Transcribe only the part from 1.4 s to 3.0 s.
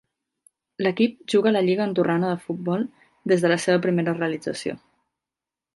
la Lliga andorrana de futbol